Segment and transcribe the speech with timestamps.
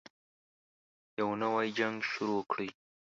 [1.19, 2.69] يو نـوی جـنګ شروع كړئ.